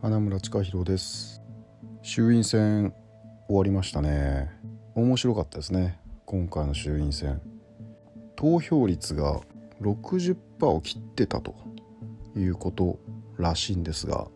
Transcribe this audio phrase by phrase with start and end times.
[0.00, 1.42] 花村千佳弘です。
[2.02, 2.94] 衆院選
[3.48, 4.48] 終わりましたね。
[4.94, 5.98] 面白かったですね。
[6.24, 7.40] 今回の衆院選。
[8.36, 9.40] 投票率が
[9.80, 11.56] 60%を切ってたと
[12.36, 13.00] いうこと
[13.38, 14.28] らしいんですが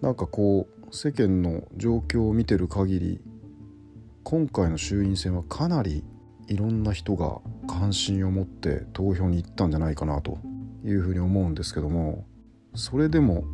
[0.00, 3.20] なんかこう世間の状況を見てる限り
[4.22, 6.04] 今回の衆院選はかなり
[6.48, 10.38] いろんな人が関心を持って投票に行ったんじゃないかなと
[10.86, 12.24] いうふうに思うんですけども
[12.74, 13.44] それでも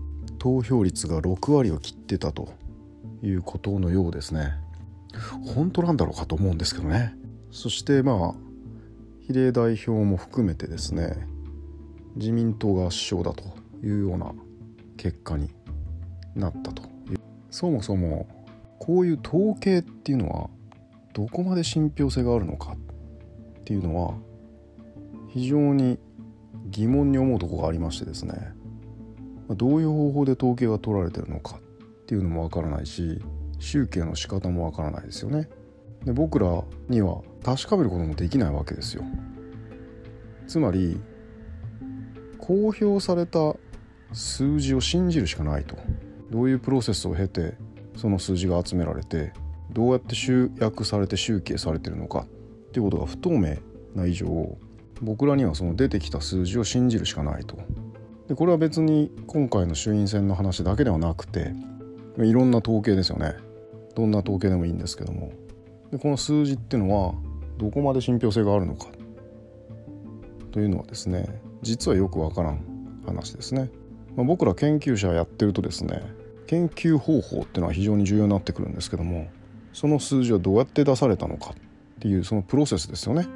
[0.40, 2.54] 投票率が6割を切ってたと
[3.22, 4.54] いうことのようですね。
[5.54, 7.14] 本当なんだろうかと思うんですけどね。
[7.50, 8.34] そしてまあ
[9.20, 11.28] 比例代表も含めてですね
[12.16, 13.44] 自民党が圧勝だと
[13.86, 14.32] いうような
[14.96, 15.50] 結果に
[16.34, 17.20] なったという。
[17.50, 18.26] そもそも
[18.78, 20.48] こういう統計っていうのは
[21.12, 24.14] どこまで信憑性があるのかっていうのは
[25.28, 25.98] 非常に
[26.70, 28.58] 疑問に思うとこがありましてですね。
[29.54, 33.20] どういう方法で統計が取られてるのかっていうのもわからないし
[33.58, 35.48] 集計の仕方もわからないですよね。
[36.04, 39.04] で僕らには確かめることもできないわけですよ。
[40.46, 41.00] つまり
[42.38, 43.54] 公表された
[44.12, 45.76] 数字を信じるしかないと。
[46.30, 47.54] どういうプロセスを経て
[47.96, 49.32] その数字が集められて
[49.72, 52.26] どうやって集約されて集計されてるのかっ
[52.72, 53.56] ていうことが不透明
[53.94, 54.56] な以上
[55.02, 57.58] 僕らにはその出てきた数字を信じるしかないと。
[58.30, 61.52] でこれは別に今回の衆院選の話だけではなくて
[62.16, 63.34] いろんな統計ですよね。
[63.96, 65.32] どんな統計でもいいんですけども。
[65.90, 67.14] でこの数字っていうのは
[67.58, 68.86] どこまで信憑性があるのか。
[70.52, 73.68] というのはですね実はよくわからん話ですね、
[74.14, 76.00] まあ、僕ら研究者やってるとですね
[76.46, 79.26] 研究方法っていうのは非常に重要になってくるんですけども
[79.72, 83.26] その数字はどうやって出されたのかっていうそのプロセスですよね。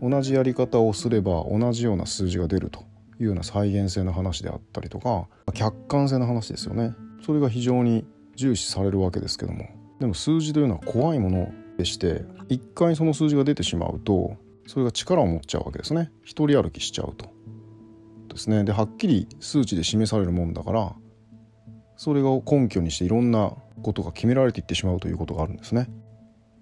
[0.00, 2.87] 同じやり方をすれば同じような数字が出ると。
[3.20, 6.94] いうような再現性の話であったりとか客観性の話ですよね。
[7.24, 9.66] それが非常に重視されるわけですけども。
[9.98, 16.10] でも数字というのは怖いものでして一回その数字が出てしまうとそれが力を持っちゃうわけですね。
[16.22, 17.26] 一人歩きしちゃうと。
[18.28, 18.62] ですね。
[18.64, 20.94] ではっきり数値で示されるもんだから
[21.96, 25.88] それを根拠にしていろんなことが決められていってしまうということがあるんですね。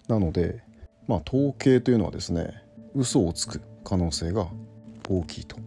[0.09, 0.63] なので
[1.07, 2.63] まあ統計というのはですね
[2.95, 4.49] 嘘をつく可能性が
[5.09, 5.66] 大きいと。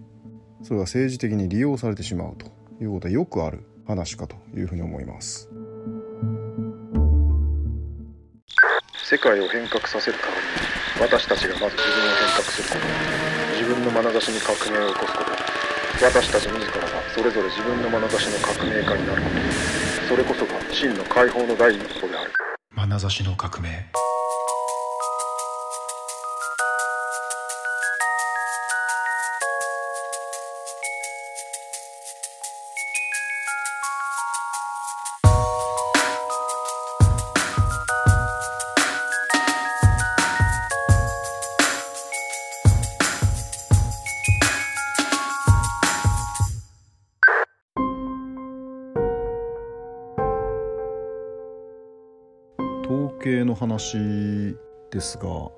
[0.61, 2.47] それが政治的に利用されてしまうと
[2.81, 5.49] いうことはよくある話かというふうに思います。
[9.03, 13.09] 世界を変革させる代わりに私たちがまず自分を変革すること
[13.57, 15.29] 自分の眼差しに革命を起こすこと。
[16.05, 19.35] 私たち自らがそれぞれ自分の眼差しの革命家になること。
[20.07, 22.31] それこそが真の解放の第一歩である。
[22.75, 23.69] 眼差しの革命
[53.59, 54.55] 話
[54.89, 55.51] ですが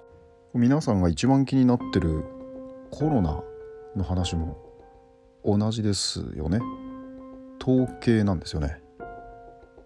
[0.56, 2.26] 皆さんが一番気になってる
[2.90, 3.44] コロナ
[3.96, 4.58] の話も
[5.46, 6.60] 同じですよね。
[7.62, 8.82] 統計なんですよね。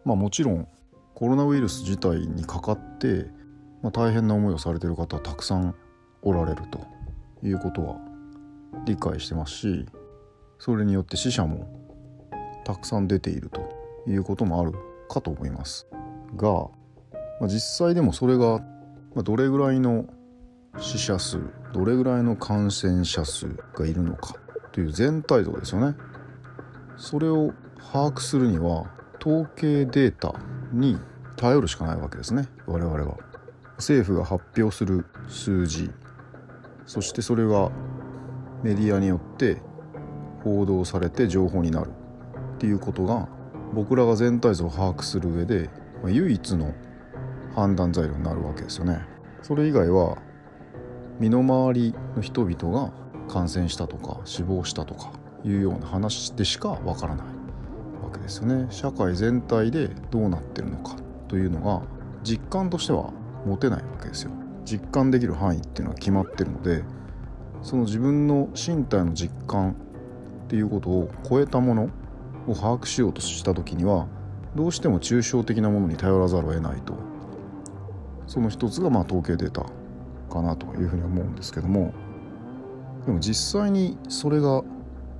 [0.05, 0.65] まあもちろん
[1.13, 3.25] コロナウイルス自体にかかって、
[3.81, 5.75] まあ、大変な思いをされてる方はたくさん
[6.21, 6.79] おられると
[7.43, 7.97] いうことは
[8.85, 9.85] 理解してますし
[10.57, 11.67] それによって死者も
[12.63, 13.61] たくさん出ていると
[14.07, 14.73] いうこともある
[15.09, 15.87] かと思います
[16.37, 16.69] が
[17.39, 18.61] まあ、実際でもそれが
[19.15, 20.05] どれぐらいの
[20.79, 21.39] 死者数
[21.73, 24.35] どれぐらいの感染者数がいるのか
[24.71, 25.95] という全体像ですよね。
[26.97, 27.53] それを
[27.91, 28.89] 把握するには
[29.21, 30.35] 統計データ
[30.71, 30.97] に
[31.35, 32.47] 頼るしかないわけですね。
[32.65, 33.17] 我々は。
[33.77, 35.91] 政府が発表する数字。
[36.85, 37.71] そしてそれが
[38.63, 39.61] メディアによって
[40.43, 41.89] 報道されて情報になる
[42.55, 43.27] っていうことが
[43.73, 45.69] 僕らが全体像を把握する上で
[46.05, 46.73] 唯一の
[47.55, 48.99] 判断材料になるわけですよね。
[49.41, 50.17] それ以外は
[51.19, 52.91] 身の回りの人々が
[53.29, 55.11] 感染したとか死亡したとか
[55.43, 57.25] いうような話でしかわからない
[58.03, 58.67] わけですよね。
[58.69, 60.95] 社会全体でどうなってるのか
[61.27, 61.81] というのが
[62.23, 63.13] 実感としては
[63.45, 64.31] 持てないわけですよ。
[64.65, 66.83] 実感できる範囲っていうのは決まってるので
[67.61, 71.89] その自分の身体の実感っていうことを超えたもの
[72.47, 74.07] を把握しようとした時には
[74.55, 77.14] どうしても抽象的なものに頼らざるを得ないと。
[78.27, 79.65] その一つがまあ統計データ
[80.31, 81.93] かなというふうに思うんですけども
[83.05, 84.63] でも実際にそれが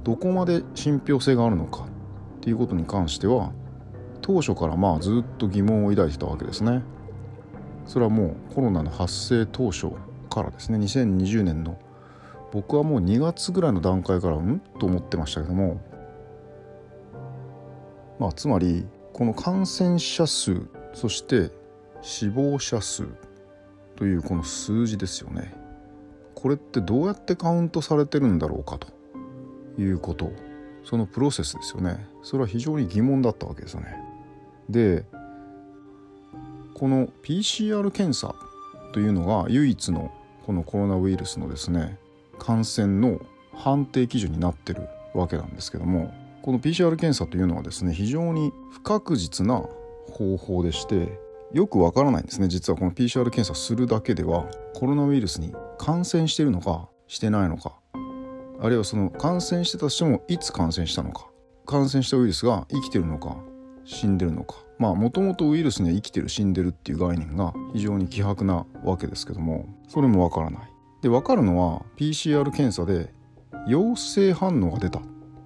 [0.04, 1.86] どこまで信憑性があるのか
[2.38, 3.52] っていうことに関しては
[4.22, 6.82] 当初からまあずっと疑問を抱いてたわけですね。
[7.86, 9.92] それはもうコロナの発生当初
[10.30, 11.78] からですね2020年の
[12.52, 15.82] 僕はもう2月ぐらいの段階からうんと思ってましたけども
[18.20, 20.62] まあつまりこの感染者数
[20.94, 21.52] そして
[22.06, 23.08] 死亡者数
[23.96, 25.54] というこの数字ですよね。
[26.36, 28.88] これってどうやってカウントされてるんだろうかと。
[29.78, 30.32] いうこと。
[30.84, 32.08] そのプロセスですよね。
[32.22, 33.98] それは非常に疑問だったわけですよね。
[34.70, 35.04] で
[36.76, 38.36] この PCR 検査
[38.94, 40.12] というのが唯一の
[40.46, 41.98] このコロナウイルスのですね
[42.38, 43.20] 感染の
[43.54, 49.64] 判定基準になってるわけなんですけどもこの PCR 検査というのはですね非常に不確実な
[50.12, 51.20] 方法でして
[51.54, 52.48] よくわからないんですね。
[52.48, 57.74] 実はこの PCR 検査するだけではコロナウイルスに感染してるのかしてないのか
[58.60, 61.28] あるいはその感染してたとしてもいつ感染したのか
[61.66, 63.38] 感染したウイルスが生きてるのか
[63.84, 64.56] 死んでるのか。
[64.78, 70.62] まあもともとウイルスには生きてる死んでるっていう概念が非常に希薄なわけですけどもそれもわからない。
[71.02, 73.14] で分かるのは PCR 検査で
[73.68, 75.02] 陽性反応が出たっ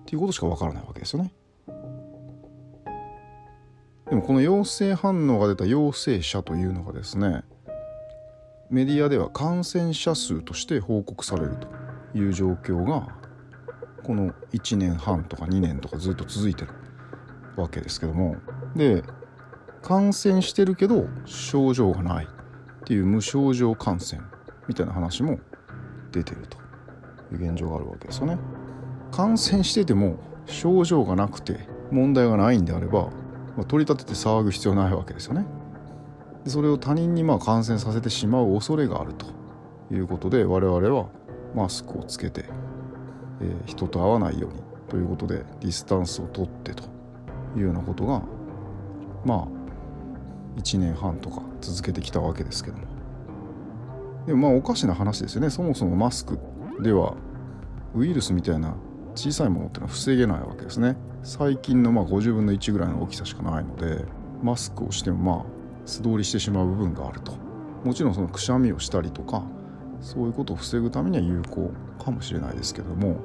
[0.05, 1.31] ていうことしかわからないわけですよね。
[4.09, 7.43] でもこの陽性反応が出た陽性者というのがですね
[8.69, 13.15] メディアでは感染者数として報告されるという状況が
[14.03, 16.71] この1年半とか2年とかずっと続いてる
[17.55, 18.37] わけですけども
[18.75, 19.03] で
[19.81, 24.21] 感染してるけど症状がないっていう無症状感染
[24.67, 25.39] みたいな話も
[26.11, 26.57] 出てると
[27.35, 28.37] いう現状があるわけですよね。
[29.11, 33.09] 感染してても症状がなくて問題がないんであれば、
[33.59, 35.45] まあ、取り立てて騒ぐ必要ないわけですよね。
[36.45, 39.25] でそれを他人にまあ感染させてしまう恐れがあると
[39.93, 41.09] いうことで我々は
[41.53, 42.45] マスクをつけて、
[43.41, 46.85] えー、人と会わないようにということでディスタンスをとってと
[47.57, 48.21] いうようなことが
[49.25, 49.47] まあ
[50.61, 52.85] 1年半とか続けてきたわけですけども。
[54.25, 55.49] でもまあおかしな話ですよね。
[55.49, 56.39] そもそもマスク
[56.81, 57.13] では
[57.93, 58.73] ウイルスみたいな
[59.15, 60.95] 小さいものっていうのは防げないわけですね。
[61.23, 64.05] 最近のまあ50分の1ぐらいの大きさしかないので
[64.41, 65.45] マスクをしてもまあ
[65.85, 67.33] 素通りしてしまう部分があると。
[67.83, 69.41] もちろんそのくしゃみをしたりとか
[70.01, 71.71] そういうことを防ぐためには有効
[72.03, 73.15] かもしれないですけども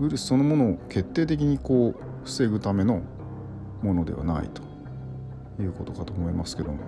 [0.00, 3.02] ウイルスそのものを決定的にこう防ぐための
[3.80, 4.70] ものではないと。
[5.62, 6.78] いうことかと思いますけども。
[6.78, 6.82] ま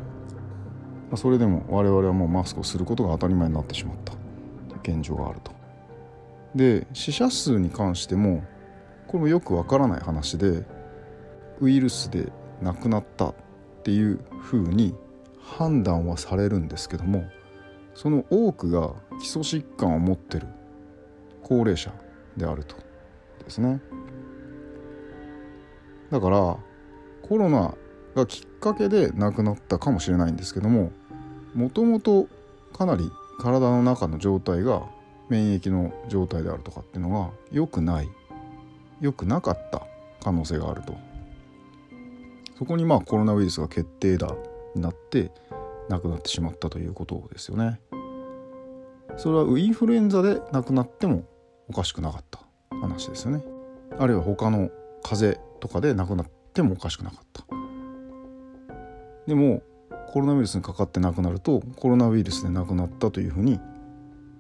[1.15, 4.15] あそれでも我々はもうマスクをすることが当たり前になってしまった
[4.83, 5.53] 現状があると。
[6.55, 8.43] で死者数に関しても
[9.13, 10.65] これもよくわからない話で
[11.61, 12.33] ウイルスで
[12.63, 13.35] 亡くなったっ
[13.85, 14.95] ていうふうに
[15.39, 17.23] 判断はされるんですけども
[17.95, 20.47] その多くが基礎疾患を持ってる
[21.43, 21.93] 高齢者
[22.39, 22.75] であると
[23.45, 23.83] ですね。
[26.11, 26.57] だから
[27.21, 27.75] コロナ
[28.15, 30.91] がきっかけで亡くなったかもしれないんですけども
[31.55, 32.29] もともと
[32.73, 34.87] かなり体の中の状態が
[35.29, 38.09] 免疫の状態であるとかっていうのが良くない。
[39.03, 39.83] 良くなかった
[40.23, 40.97] 可能性があると。
[42.57, 44.35] そこにまあコロナウイルスが決定打
[44.75, 45.33] になって
[45.89, 47.81] 亡くなってしまったということですよね。
[49.17, 51.25] それはインフルエンザで亡くなっても
[51.69, 52.41] おかしくなかった
[52.71, 53.45] 話ですよね。
[53.99, 54.71] あるいは他の
[55.03, 57.45] 風邪とかで亡くなってもおかしくなかった。
[59.27, 59.63] でも
[60.13, 63.59] コロナウイルスにかかって亡くなるとコロナウイルスで亡くなったというふうに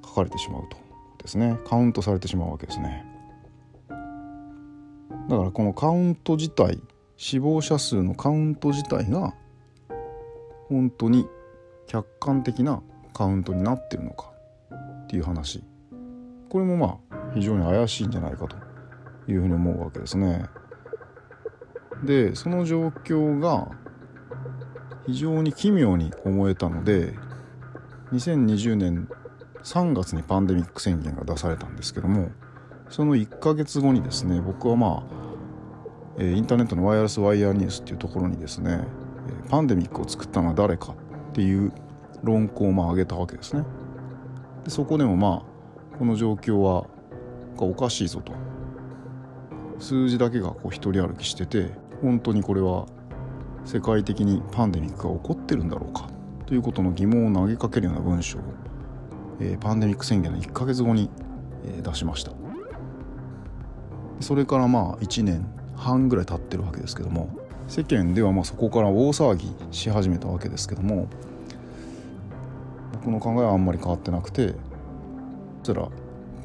[0.04, 0.76] 書かれてしまうと
[1.20, 1.58] ですね。
[1.66, 3.11] カウントされてしまうわけですね。
[5.28, 6.80] だからこのカウント自体
[7.16, 9.34] 死亡者数のカウント自体が
[10.68, 11.26] 本当に
[11.86, 14.32] 客観的なカウントになってるのか
[15.04, 15.62] っていう話。
[16.48, 18.56] これもまあ非常に怪しいんじゃないかと
[19.30, 20.46] いうふうに思うわけですね。
[22.04, 23.70] でその状況が
[25.06, 27.14] 非常に奇妙に思えたので
[28.12, 29.08] 2020年
[29.62, 32.30] 3月にパンデミック宣言が出されたんですけども
[32.92, 35.02] その1ヶ月後にですね僕はま
[36.18, 38.84] あインターネットのワイヤレスワイヤーニュースっていうところにですね
[39.48, 40.92] パンデミックを作ったのは誰か
[41.30, 41.72] っていう
[42.22, 43.64] 論考をまあ上げたわけですね。
[44.64, 46.86] でそこでもまあこの状況は
[47.56, 48.34] おかしいぞと。
[49.78, 51.70] 数字だけがこう一人歩きしてて
[52.02, 52.86] 本当にこれは
[53.64, 56.08] 世界的にパンデミックが起こってるんだろうか。
[56.44, 58.42] ということの疑問を投げかけるような文章を、
[59.40, 61.08] えー、パンデミック宣言の1ヶ月後に、
[61.64, 62.51] えー、出しました。
[64.22, 67.28] それからまあ1年半ぐらい経ってるわけですけども
[67.68, 71.08] 世間ではまそこから大騒ぎし始めたわけですけども
[72.92, 74.54] 僕の考えはあんまり変わってなくて
[75.64, 75.88] そしたら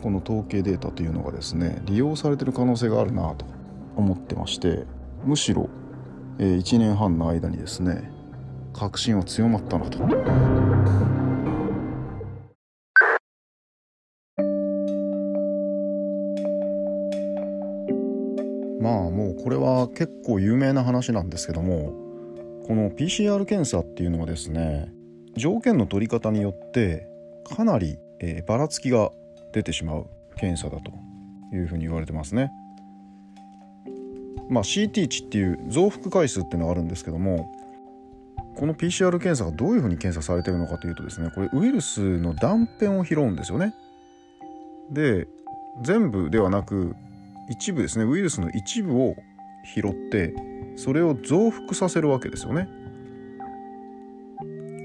[0.01, 3.45] この統計データというのがですね利用されてる可能性があるなと
[3.95, 4.85] 思ってまして
[5.25, 5.69] むしろ、
[6.37, 8.11] 1年半の間にですね
[8.73, 11.16] 確信は強まったなと。
[19.97, 21.91] 結構有名な話なんですけども
[22.67, 24.93] この PCR 検査っていうのはですね
[25.35, 27.07] 条件の取り方によって
[27.55, 29.09] かなり、えー、ばらつきが
[29.53, 30.91] 出てしまう検査だと
[31.55, 32.51] いうふうに言われてますね。
[34.49, 37.51] まあ、CT 値っていう増幅回数っていうのがあるんですけども
[38.55, 43.73] この PCR 検査がどういうふうに検査されてるのかというとですねこれウイルスの断片を拾うんですよね。
[44.91, 45.27] で
[45.81, 46.95] 全部ではなく
[47.49, 49.15] 一部ですねウイルスの一部を
[49.75, 50.33] 拾って
[50.75, 52.69] それを増幅させるわけですよね。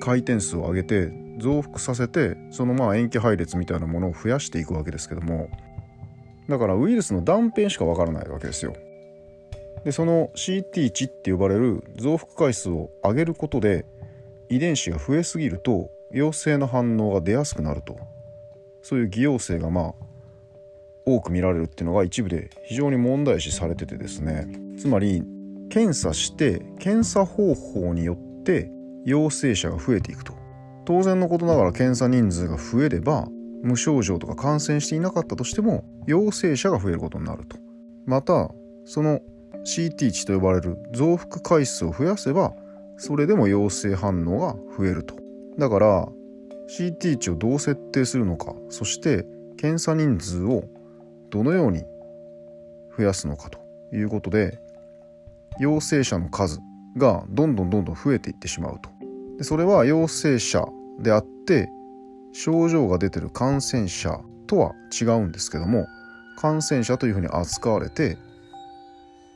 [0.01, 5.49] 回転数を上げて増幅させてそのまあ塩基配列みたいなものを増やしていくわけですけども
[6.49, 8.75] だからウイルスの断片しかわからないわけですよ。
[9.85, 13.85] でその CT 値って呼ばれる増幅回数を上げることで
[14.49, 17.99] 遺伝子が増えすぎると陽性の反応が出やすくなると
[18.83, 20.12] そういう偽陽性がまあ
[21.05, 24.47] 多く見られるっていうのが一部で非常に問題視されててですね。
[24.79, 25.23] つまり
[25.71, 28.71] 検査して検査方法によって
[29.05, 30.35] 陽性者が増えていくと。
[30.85, 33.29] 当然のことながら検査人数が増えれば
[33.63, 37.57] 無症状とか感染していなかったとしても陽性者が増えることになると。
[38.07, 38.51] また
[38.85, 39.21] その
[39.65, 42.53] CT 値と呼ばれる増幅回数を増やせば
[42.97, 45.15] それでも陽性反応が増えると。
[45.59, 46.09] だから
[46.69, 50.65] CT 値をどう設定するのかそして検査人数を
[51.33, 51.83] どのように
[52.97, 53.59] 増やすのかと
[53.93, 54.61] いうことで
[55.59, 56.61] 陽性者の数
[56.97, 58.91] がどんどんどんどん増えていってしまうと。
[59.39, 60.67] でそれは陽性者
[61.01, 61.71] であって
[62.33, 65.87] 症状が出てる感染者とは違うんですけども
[66.37, 68.19] 感染者というふうに扱われて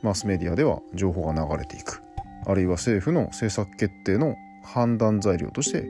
[0.03, 2.03] マスメディアでは情報が流れていく。
[2.45, 5.85] あるいは政府の政策決定の判断材料として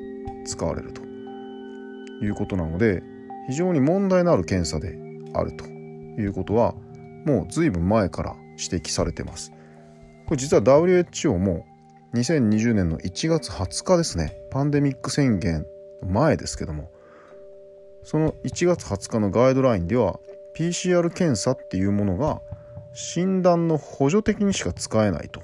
[0.46, 1.02] 使われると
[2.24, 3.04] いうことなので
[3.50, 4.98] 非常に問題のある検査で
[5.34, 5.77] あると。
[6.18, 6.74] いうことは
[7.26, 9.52] もう随分前から指摘されてます。
[10.26, 11.66] これ実は WHO も
[12.14, 14.36] 2020年の1月20日ですね。
[14.52, 15.66] パンデミック宣言
[16.02, 16.92] 前ですけども
[18.04, 20.20] その1月20日のガイドラインでは
[20.56, 22.42] PCR 検査っていうものが
[22.94, 25.44] 診断の補助的にしか使えないと。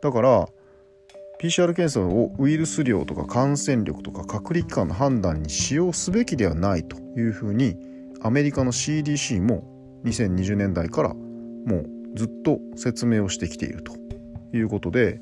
[0.00, 0.48] だから
[1.40, 7.76] PCR 検査をウイルス量とか感染力とか隔離期間の判断に使用すべきではないというふうに
[8.22, 9.64] アメリカの CDC も
[10.04, 13.94] 2020年代からもうずっと説明をしてきていると
[14.56, 15.20] いうことで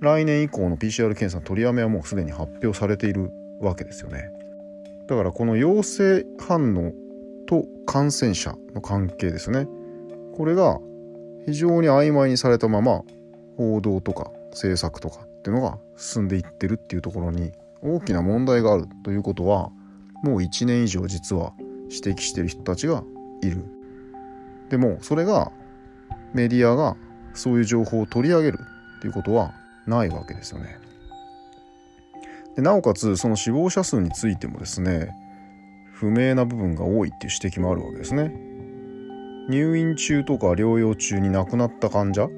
[0.00, 3.30] 来年以降の PCR 検査の取りやめはもうすでに発表されている
[3.60, 4.30] わけですよね。
[5.08, 6.92] だからこの陽性反応
[7.46, 9.66] と感染者の関係ですね。
[10.34, 10.78] これが
[11.46, 13.02] 非常に曖昧にされたまま
[13.56, 17.52] 報道とか政策とかっていうのが進んでいってるっていうところに
[17.82, 19.70] 大きな問題があるということは
[20.22, 21.52] もう1年以上実は
[21.90, 23.02] 指摘してる人たちが
[23.42, 23.79] いる。
[24.70, 25.52] でもそれが
[26.32, 26.96] メディアが
[27.34, 28.60] そういう情報を取り上げる
[28.98, 29.52] っていうことは
[29.86, 30.78] ないわけですよね。
[32.56, 35.14] でなおかつその死亡者数についてもですね
[35.92, 38.32] 不明な部分が多いっていう指摘もあるわけですね。
[39.48, 42.28] 入院中とか療養中に亡くなった患者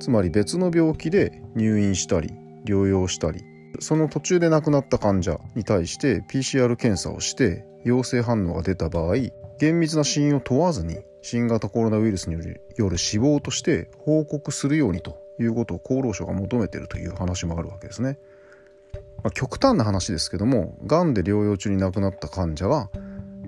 [0.00, 2.34] つまり別の病気で入院したり
[2.64, 3.44] 療養したり
[3.78, 9.14] その途中で亡くなった患者に対して PCR 検査をして陽性反応が出た場合
[9.60, 12.34] 厳密な死因を問わずに新型コロナウイルスに
[12.76, 18.18] よる死亡として報告するようにということを厚労省が求めているという話もあるわけですね。
[19.22, 22.90] まあ、極端な話ですけどもがんで療養中に亡くなった患者が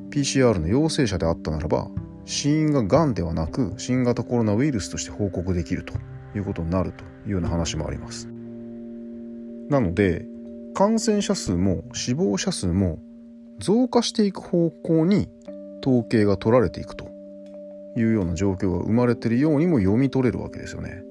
[0.09, 1.89] PCR の陽性者であったならば
[2.25, 5.93] 死因ががんではなく新型コロナウイルスとして報告できると
[6.35, 8.27] いうことになるというような話もあります
[9.69, 10.25] なので
[10.73, 12.99] 感染者数も死亡者数も
[13.59, 15.29] 増加していく方向に
[15.85, 17.15] 統計が取られていくと
[17.97, 21.03] いうような状況が生まれているようにも読み取れるわけですよね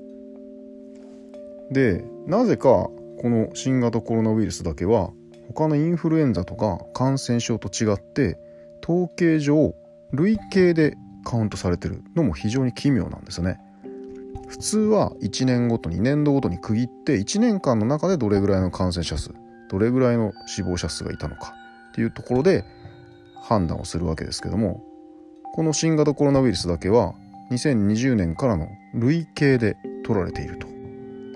[1.72, 2.92] でなぜかこ
[3.24, 5.12] の新型コロナウイルスだけは
[5.48, 8.38] 他のインフルエンザとか感染症と違って
[8.84, 9.74] 統計上
[10.12, 13.60] 累計でカウントされてるのも非常に奇妙なんですね。
[14.48, 19.32] 普通は1年ごとに年度ごとに区切って1年間の中でどれぐらいの感染者数
[19.70, 21.54] どれぐらいの死亡者数がいたのか
[21.92, 22.64] っていうところで
[23.42, 24.84] 判断をするわけですけども
[25.56, 27.14] この新型コロナウイルスだけは
[27.50, 30.68] 2020年からの累計で取られていると。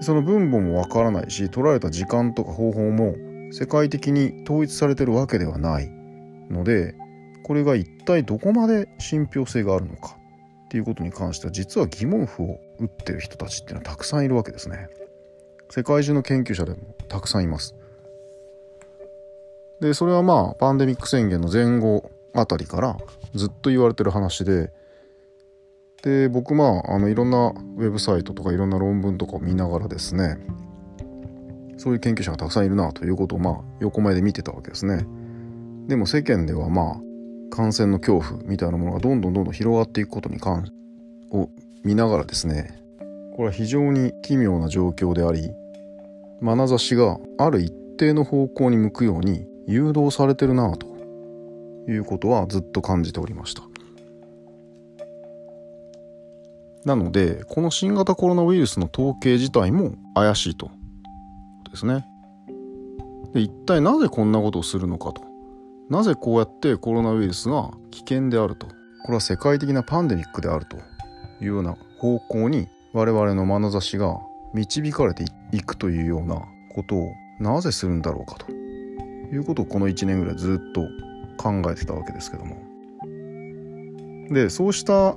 [0.01, 3.15] その分母もわからないし取られた時間とか方法も
[3.53, 5.89] 世界的に統一されてるわけではない。
[6.49, 6.95] ので
[7.43, 10.17] これが一体どこまで信憑性があるのか。
[10.65, 14.89] っていうことに関しては実は疑問符を打ってる人たちっていうのはたくさんいるわけですね。
[15.69, 17.73] 世界中の研究者でもたくさんいます。
[19.79, 22.97] でそれはまあパンデミック宣言の前後あたりから
[23.35, 24.71] ずっと言われてる話で
[26.03, 30.37] で僕まああのいろんなウェブサイトとかいろんな論文とかを見ながらですね
[31.77, 35.05] そういう研究者がたくさんいるなということをまあ横目で見てたわけですね。
[35.87, 40.71] でも世間ではまあ感染の恐怖みたいなものがどんどんどんどん広がっていくことに関
[41.31, 41.49] を
[41.83, 42.77] 見ながらですね
[43.35, 45.49] これは非常に奇妙な状況であり
[46.41, 50.87] 眼差しがある一定の方向に向くように誘導されてるなと
[51.87, 53.63] いうことはずっと感じておりました。
[56.85, 60.71] なのでこの新型コロナウイルスの統計自体も怪しいと
[61.71, 62.05] ですね。
[63.33, 65.23] で一体なぜこんなことをするのかと。
[65.89, 68.67] なぜこうやってコロナウイルスが危険であると。
[68.67, 70.81] これは世界的なパンデミックであるとい
[71.41, 74.17] うような方向に我々の眼差しが
[74.53, 76.41] 導かれていくというような
[76.75, 78.51] ことをなぜするんだろうかと。
[78.51, 80.81] いうことをこの1年ぐらいずっと
[81.39, 82.57] 考えてたわけですけども
[84.31, 85.15] でそうした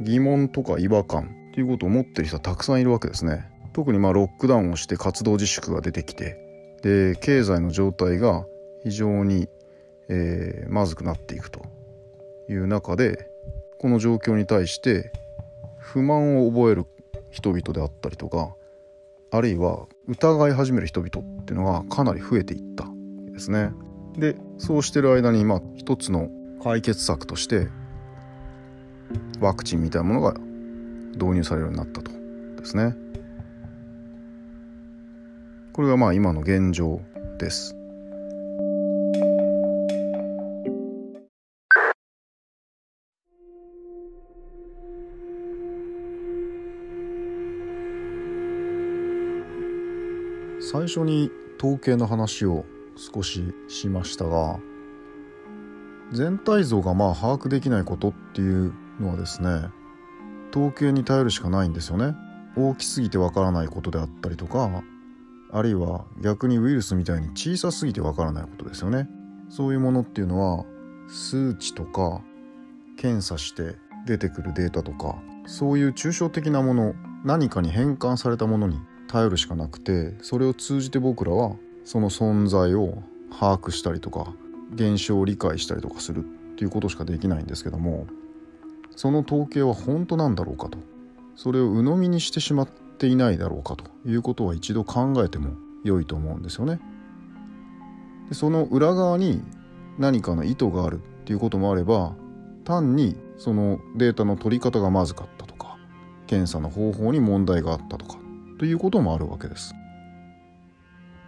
[0.00, 6.36] 疑問とか違和感っていうことを持ってる人はたくさんいるわけですね特にまあロックダウンをして活動自粛が出てきて
[6.82, 8.44] で経済の状態が
[8.82, 9.48] 非常に
[10.08, 11.64] えー、まずくなっていくと
[12.48, 13.30] いう中で
[13.78, 15.12] この状況に対して
[15.78, 16.86] 不満を覚える
[17.30, 18.54] 人々であったりとか
[19.30, 21.08] あるいは疑い始める人々
[21.42, 22.86] っていうのがかなり増えていった
[23.32, 23.70] ですね。
[24.18, 26.28] でそうしてる間にまあ一つの
[26.62, 27.68] 解決策として
[29.40, 30.34] ワクチンみたいなものが
[31.14, 32.96] 導入されるようになったとですね。
[35.72, 37.00] これがまあ今の現状
[37.38, 37.76] です。
[50.72, 52.64] 最初に統計の話を
[52.96, 54.58] 少ししましたが
[56.12, 59.68] 全体像がまあ把握できないことっていうのはですね
[60.50, 62.14] 統計に頼るしかないんですよね。
[62.56, 64.84] 大きすぎてわからないことであったりとか
[65.50, 69.08] あるいは逆にウイルスみたいに小さすぎてわからないことですよね。
[69.48, 70.64] そういうものっていうのは
[71.08, 72.22] 数値とか
[72.96, 73.76] 検査して
[74.06, 78.78] 出てくるデータとかそういう抽象的なもの何かに変換されたものに
[79.08, 84.32] 頼るしかなくてそれを通じて僕らはその存在を把握したりとか
[84.74, 88.06] 現象を理解したりとかするっていうことしかできないんですけども
[88.96, 90.78] その統計は本当なんだろうかと
[91.36, 96.80] それを鵜呑みにしてしまっていないだろうかということは一度考えても良いと思うんですよね。
[98.28, 99.42] でその裏側に
[99.98, 102.14] 何かの意図があるっていうこともあれば
[102.64, 105.76] 単にそのデータの取り方がまずかったとか
[106.26, 108.16] 検査の方法に問題があったとか
[108.58, 109.74] ということもあるわけです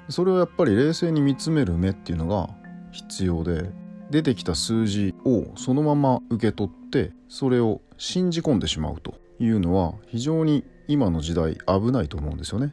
[0.09, 2.49] それをやっぱり冷静に見つめる目っていうのが
[2.93, 3.71] 必要で
[4.11, 12.73] 出てきた数字をそのまま受け取ってそれを信じ込んでしまうというのは非常に今の時代危ないと思うんですよね。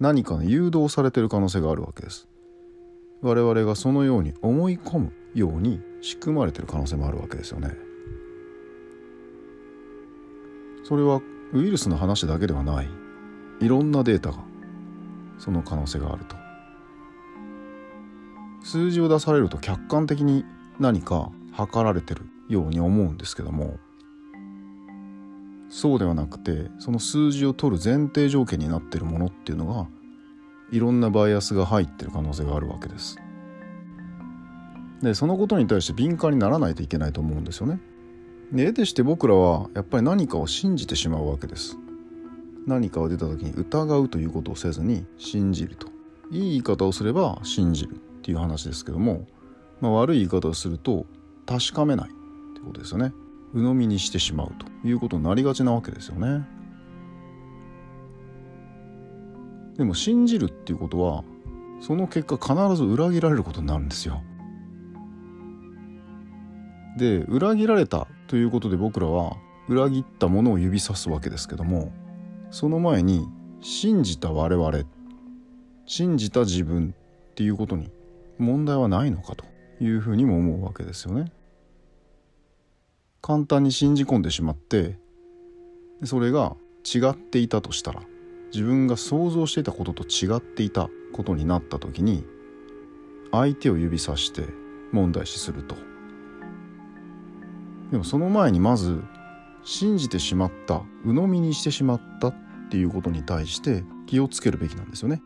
[0.00, 2.26] 何か誘導されてる可能性があるわけです。
[3.22, 7.76] 我々がそのように思い込むように仕組まれてる可能性もあるわけですよね。
[10.84, 11.20] それは
[11.52, 12.88] ウイルスの話だけではない。
[13.60, 14.49] いろんなデータが
[15.40, 16.36] その可能性があると。
[18.62, 20.44] 数字を出されると客観的に
[20.78, 23.78] 何か測られてるように思うんですけども
[25.70, 29.86] そうではなくてその数字を取る前提条件になってるものっていうのが
[30.72, 33.18] いろんなバイアスが入ってる可能性があるわけです。
[35.02, 37.80] でそのことに対して敏感にならないといけないと思うんですよね。
[38.52, 41.78] で得てして僕らはやっぱり何かを信じてしまうわけです。
[42.66, 45.88] 何かが出た時に疑うということをせずに信じると。
[46.30, 49.26] いい言い方をすれば信じるっていう話ですけども、
[49.80, 51.06] まあ、悪い言い方をすると
[51.46, 52.12] 確かめないっ
[52.54, 53.12] てことですよね。
[53.52, 56.46] 鵜呑みにしてしまうということになりがちなわけですよね。
[59.76, 61.24] でも信じるっていうことは
[61.80, 64.22] その結果必ず裏切られることになるんですよ。
[66.96, 69.36] で裏切られたということで僕らは
[69.68, 71.92] 裏切ったものを指さすわけですけども
[72.50, 73.28] その前に
[73.60, 74.84] 信じた我々
[75.86, 76.94] 信じた自分
[77.30, 77.90] っていうことに
[78.38, 79.44] 問題はないのかと
[79.80, 81.32] いうふうにも思うわけですよね。
[83.22, 84.98] 簡単に信じ込んでしまって
[86.04, 88.02] それが違っていたとしたら
[88.52, 92.24] 自分が想像していたことと違っていたことになった時に
[93.30, 94.44] 相手を指さして
[94.92, 95.76] 問題視すると
[97.90, 99.02] でもその前にまず
[99.62, 102.34] 信じてしまった鵜呑みにしてしまったっ
[102.70, 105.22] ていうことに対して気をつけるべきなんですよね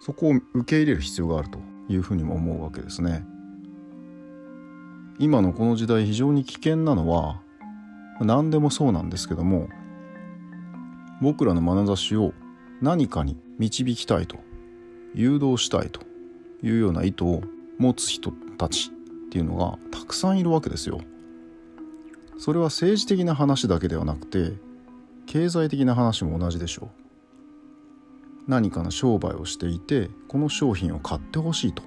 [0.00, 3.24] そこを受け入れる必要があるというふうにも思うわけですね
[5.18, 7.40] 今のこの時代非常に危険なのは
[8.20, 9.68] 何でもそうなんですけども
[11.20, 12.32] 僕らの眼差しを
[12.80, 14.38] 何かに導きたいと
[15.14, 16.00] 誘導したいと
[16.62, 17.42] いうような意図を
[17.78, 21.00] 持つ人たちっていうのがたくさんいるわけですよ。
[22.38, 24.52] それは政治的な話だけではなくて
[25.26, 27.04] 経済的な話も同じでしょう。
[28.46, 31.82] 何かの商売をしていてこの商品を買ってほしいと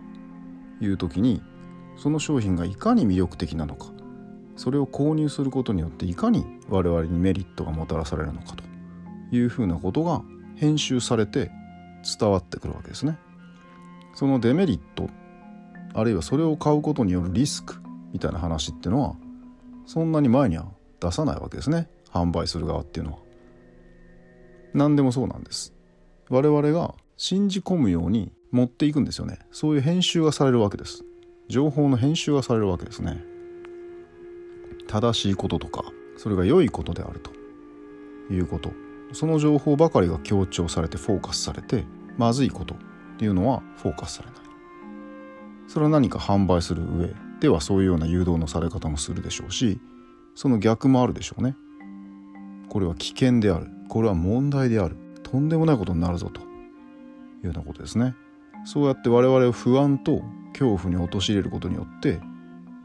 [0.81, 1.41] いう時に
[1.97, 3.87] その商品がいかに魅力的なのか
[4.55, 8.63] それを購入することによっていかに我々にメリットがもたらされるのかと
[9.31, 10.23] いうふうなことが
[10.55, 11.51] 編集されて
[12.19, 13.19] 伝わってくるわけですね。
[14.15, 15.09] そのデメリット
[15.93, 17.75] あるいはそれを買うことによるリスク
[18.13, 19.15] みたいな話ってのは
[19.87, 20.67] そんなに前には
[20.99, 23.17] 出さないわけですね販売する側っていうのは。
[24.73, 25.73] 何でもそうなんです。
[26.29, 29.39] 我々が信じ込むように持っていくんですよね。
[29.51, 31.03] そういう編集がされるわけです。
[31.47, 33.23] 情報の編集がされるわけですね。
[34.87, 35.83] 正しいこととか
[36.17, 37.31] それが良いことであると
[38.33, 38.71] いうこと
[39.13, 41.85] その情報ばかりが強調されてフォーカスされて
[42.17, 42.77] まずいことっ
[43.17, 44.37] ていうのはフォーカスされない
[45.67, 49.79] それは何か販売する上ではそういうような誘導のされ方もするでしょうし
[50.35, 51.55] その逆もあるでしょうね。
[52.69, 53.67] これは危険である。
[53.89, 54.95] これは問題である。
[55.23, 56.41] とんでもないことになるぞと。
[56.41, 56.43] い
[57.43, 58.13] うようなことですね。
[58.65, 60.21] そうやって我々を不安と
[60.53, 62.19] 恐怖に陥れることによって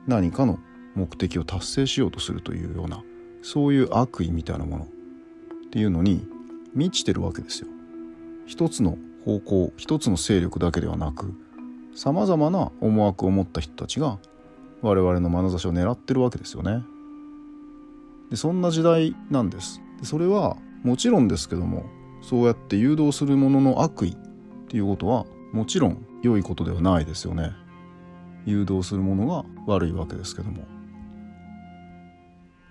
[0.06, 0.58] 何かの
[0.94, 3.02] 目的を達成しようとするというような
[3.42, 4.84] そういう悪意みたいなもの。
[4.84, 4.88] っ
[5.70, 6.26] ていうのに
[6.74, 7.68] 満ちてるわけですよ。
[8.46, 11.34] 一つの方向一つの勢力だけではなく
[11.94, 14.18] さまざまな思惑を持った人たちが
[14.82, 16.82] 我々の眼差しを狙ってるわけですよね。
[18.30, 19.80] でそんな時代なんです。
[20.00, 21.84] でそれはもちろんですけども
[22.20, 24.16] そうやって誘導するものの悪意っ
[24.68, 27.52] ていうことはもちろん良いことではないですよね。
[28.44, 30.64] 誘導するものが悪いわけですけども。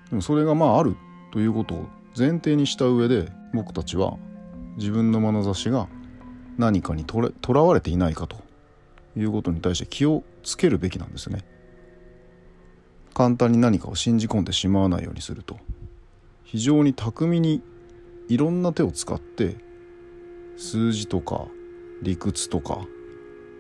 [0.09, 0.97] でもそれがまあある
[1.31, 1.85] ということを
[2.17, 4.17] 前提にした上で僕たちは
[4.77, 5.87] 自分の眼差しが
[6.57, 7.21] 何かにと
[7.53, 8.37] らわれていないかと
[9.15, 11.45] いうことに対して気をつけるべきなんですね。
[13.13, 15.57] 簡単に何かを信じ込んでしまわないようにすると
[16.43, 17.61] 非常に巧みに
[18.27, 19.57] いろんな手を使って
[20.57, 21.45] 数字とか
[22.01, 22.79] 理屈とか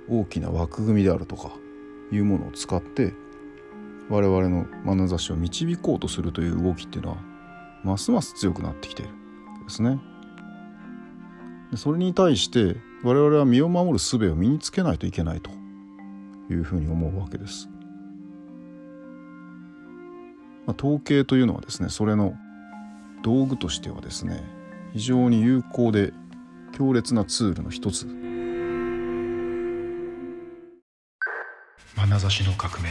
[0.09, 1.51] 大きな枠組みであるとか
[2.11, 3.13] いうものを使って
[4.09, 7.17] 我々の眼差しを導こうとするという動きっていうのは
[7.83, 9.11] ますます強くなってきている
[9.63, 9.99] ですね。
[11.75, 15.49] それに対して我々は身を守る術を身につけないといけないと
[16.49, 17.70] いうふうに思うわけです。
[20.65, 22.35] まあ、統計というのはですねそれの
[23.23, 24.43] 道具としてはですね
[24.93, 26.13] 非常に有効で
[26.73, 28.07] 強烈なツールの一つ。
[31.95, 32.89] 眼差しの革命。